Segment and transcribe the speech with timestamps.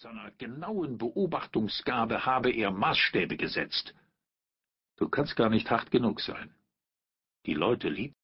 [0.00, 3.94] seiner genauen Beobachtungsgabe habe er Maßstäbe gesetzt.
[4.96, 6.54] Du kannst gar nicht hart genug sein.
[7.44, 8.16] Die Leute liebten